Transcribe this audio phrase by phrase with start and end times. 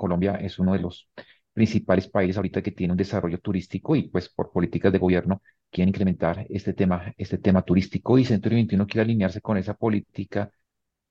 [0.00, 1.08] Colombia es uno de los
[1.52, 5.90] principales países ahorita que tiene un desarrollo turístico y pues por políticas de gobierno quieren
[5.90, 10.50] incrementar este tema, este tema turístico y Centro 21 quiere alinearse con esa política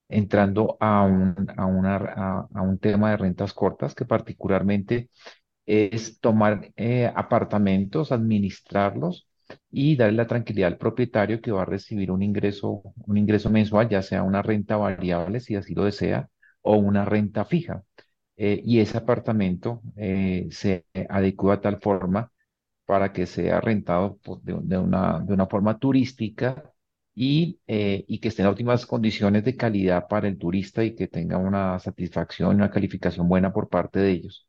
[0.07, 5.09] entrando a un, a, a, un tema de rentas cortas que particularmente
[5.65, 9.27] es tomar eh, apartamentos, administrarlos
[9.71, 13.89] y darle la tranquilidad al propietario que va a recibir un ingreso, un ingreso mensual,
[13.89, 16.29] ya sea una renta variable, si así lo desea,
[16.61, 17.83] o una renta fija.
[18.41, 22.31] Eh, y ese apartamento eh, se adecua de tal forma
[22.85, 26.73] para que sea rentado de, una, de una forma turística
[27.15, 31.07] y, eh, y que esté en óptimas condiciones de calidad para el turista y que
[31.07, 34.47] tenga una satisfacción, una calificación buena por parte de ellos.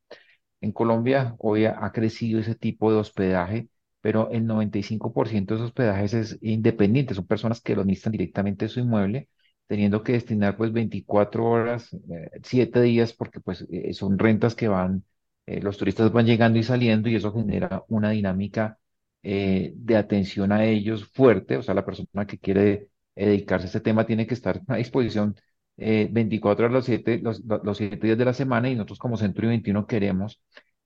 [0.60, 3.68] En Colombia hoy ha crecido ese tipo de hospedaje,
[4.00, 8.80] pero el 95% de esos hospedajes es independiente, son personas que lo administran directamente su
[8.80, 9.28] inmueble,
[9.70, 11.96] teniendo que destinar pues 24 horas,
[12.42, 15.04] 7 eh, días, porque pues eh, son rentas que van,
[15.46, 18.80] los turistas van llegando y saliendo y eso genera una dinámica
[19.22, 23.80] eh, de atención a ellos fuerte, o sea, la persona que quiere dedicarse a este
[23.80, 25.36] tema tiene que estar a disposición
[25.76, 29.16] eh, 24 horas los 7 los, los siete días de la semana y nosotros como
[29.16, 30.40] Centro 21 queremos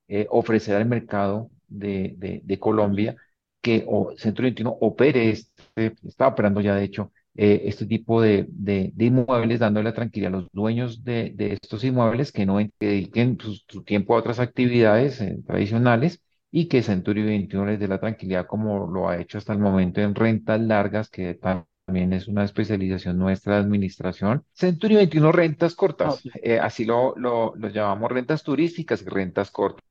[0.07, 3.15] eh, ofrecer al mercado de, de, Colombia
[3.61, 8.47] que o Centro 21 opere, este, está operando ya de hecho eh, este tipo de,
[8.49, 13.37] de, inmuebles, dándole la tranquilidad a los dueños de, de estos inmuebles que no dediquen
[13.39, 18.47] su, su, tiempo a otras actividades tradicionales y que Century 21 les dé la tranquilidad
[18.47, 23.17] como lo ha hecho hasta el momento en rentas largas, que también es una especialización
[23.17, 24.45] nuestra de administración.
[24.53, 29.83] Century 21 rentas cortas, eh, así lo, lo, llamamos rentas turísticas y rentas cortas,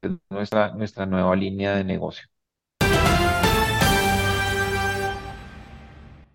[0.00, 2.28] es nuestra, nuestra nueva línea de negocio.